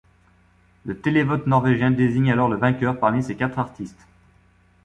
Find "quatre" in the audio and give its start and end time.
3.35-3.59